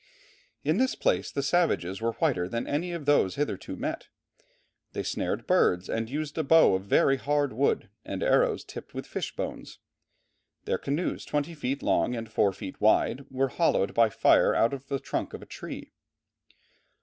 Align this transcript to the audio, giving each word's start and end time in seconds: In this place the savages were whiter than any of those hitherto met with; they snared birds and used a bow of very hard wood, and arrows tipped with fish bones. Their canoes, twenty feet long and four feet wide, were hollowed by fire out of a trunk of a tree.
In 0.63 0.77
this 0.77 0.95
place 0.95 1.29
the 1.31 1.43
savages 1.43 2.01
were 2.01 2.13
whiter 2.13 2.49
than 2.49 2.65
any 2.65 2.91
of 2.91 3.05
those 3.05 3.35
hitherto 3.35 3.75
met 3.75 4.07
with; 4.09 4.45
they 4.93 5.03
snared 5.03 5.45
birds 5.45 5.87
and 5.87 6.09
used 6.09 6.35
a 6.39 6.43
bow 6.43 6.73
of 6.73 6.85
very 6.85 7.17
hard 7.17 7.53
wood, 7.53 7.87
and 8.03 8.23
arrows 8.23 8.63
tipped 8.63 8.95
with 8.95 9.05
fish 9.05 9.35
bones. 9.35 9.77
Their 10.65 10.79
canoes, 10.79 11.23
twenty 11.23 11.53
feet 11.53 11.83
long 11.83 12.15
and 12.15 12.31
four 12.31 12.51
feet 12.51 12.81
wide, 12.81 13.27
were 13.29 13.49
hollowed 13.49 13.93
by 13.93 14.09
fire 14.09 14.55
out 14.55 14.73
of 14.73 14.91
a 14.91 14.97
trunk 14.97 15.35
of 15.35 15.43
a 15.43 15.45
tree. 15.45 15.91